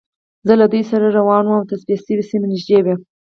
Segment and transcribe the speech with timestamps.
[0.47, 2.95] زه له دوی سره روان وم او تصفیه شوې سیمه نږدې وه